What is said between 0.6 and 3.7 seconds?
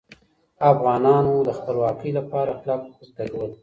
افغانانو د خپلواکۍ لپاره کلک هوډ درلود.